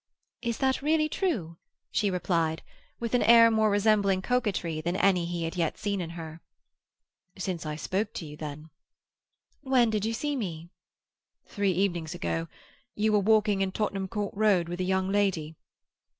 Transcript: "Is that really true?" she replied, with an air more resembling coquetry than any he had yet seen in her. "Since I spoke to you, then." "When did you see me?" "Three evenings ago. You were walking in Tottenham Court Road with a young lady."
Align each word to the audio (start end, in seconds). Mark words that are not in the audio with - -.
"Is 0.41 0.57
that 0.57 0.81
really 0.81 1.07
true?" 1.07 1.57
she 1.91 2.09
replied, 2.09 2.63
with 2.99 3.13
an 3.13 3.21
air 3.21 3.51
more 3.51 3.69
resembling 3.69 4.23
coquetry 4.23 4.81
than 4.81 4.95
any 4.95 5.27
he 5.27 5.43
had 5.43 5.55
yet 5.55 5.77
seen 5.77 6.01
in 6.01 6.09
her. 6.17 6.41
"Since 7.37 7.67
I 7.67 7.75
spoke 7.75 8.11
to 8.15 8.25
you, 8.25 8.35
then." 8.35 8.71
"When 9.61 9.91
did 9.91 10.03
you 10.03 10.13
see 10.15 10.35
me?" 10.35 10.71
"Three 11.45 11.73
evenings 11.73 12.15
ago. 12.15 12.47
You 12.95 13.11
were 13.13 13.19
walking 13.19 13.61
in 13.61 13.71
Tottenham 13.73 14.07
Court 14.07 14.33
Road 14.35 14.67
with 14.69 14.79
a 14.79 14.83
young 14.85 15.07
lady." 15.11 15.53